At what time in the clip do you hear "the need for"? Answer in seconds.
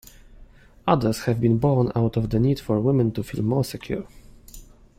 2.31-2.79